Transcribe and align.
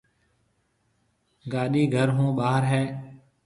گاڏيِ 1.51 1.83
گهر 1.93 2.09
هون 2.15 2.29
ٻاهر 2.37 2.63
هيَ۔ 2.71 2.83